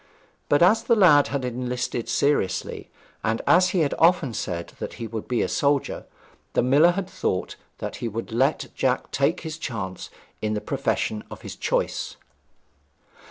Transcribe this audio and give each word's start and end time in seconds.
But 0.49 0.63
as 0.63 0.81
the 0.81 0.95
lad 0.95 1.27
had 1.27 1.45
enlisted 1.45 2.09
seriously, 2.09 2.89
and 3.23 3.39
as 3.45 3.69
he 3.69 3.81
had 3.81 3.93
often 3.99 4.33
said 4.33 4.73
that 4.79 4.93
he 4.93 5.05
would 5.05 5.27
be 5.27 5.43
a 5.43 5.47
soldier, 5.47 6.05
the 6.53 6.63
miller 6.63 6.89
had 6.93 7.07
thought 7.07 7.55
that 7.77 7.97
he 7.97 8.07
would 8.07 8.31
let 8.31 8.69
Jack 8.73 9.11
take 9.11 9.41
his 9.41 9.59
chance 9.59 10.09
in 10.41 10.55
the 10.55 10.59
profession 10.59 11.23
of 11.29 11.41
his 11.41 11.55
choice. 11.55 12.15